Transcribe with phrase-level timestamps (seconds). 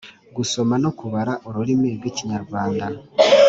[0.35, 2.85] gusoma no kubara Ururimi rw’ikinyarwanda